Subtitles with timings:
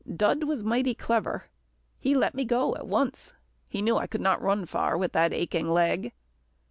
[0.11, 1.45] Dud was mighty clever.
[1.99, 3.35] He let me go at once.
[3.69, 6.11] He knew I could not run far with that aching leg.